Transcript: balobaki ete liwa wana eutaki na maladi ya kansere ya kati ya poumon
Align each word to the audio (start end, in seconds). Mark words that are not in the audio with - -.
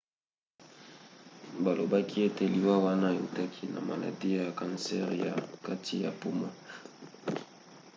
balobaki 1.63 2.15
ete 2.27 2.43
liwa 2.53 2.75
wana 2.85 3.07
eutaki 3.17 3.63
na 3.73 3.79
maladi 3.87 4.29
ya 4.37 4.45
kansere 4.59 5.15
ya 5.25 5.33
kati 5.65 5.95
ya 6.03 6.11
poumon 6.19 6.53